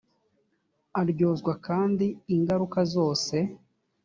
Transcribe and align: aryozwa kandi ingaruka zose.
aryozwa 1.01 1.53
kandi 1.67 2.05
ingaruka 2.35 2.79
zose. 2.93 3.35